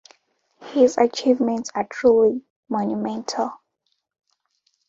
His 0.73 0.97
achievements 0.97 1.69
are 1.75 1.85
truly 1.87 2.41
monumental. 2.67 3.51